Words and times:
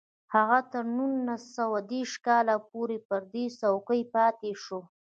هغه 0.33 0.59
تر 0.71 0.83
نولس 0.97 1.43
سوه 1.57 1.77
دېرش 1.91 2.13
کال 2.25 2.47
پورې 2.71 2.97
پر 3.07 3.21
دې 3.33 3.45
څوکۍ 3.59 4.01
پاتې 4.13 4.51
شو 4.63 4.79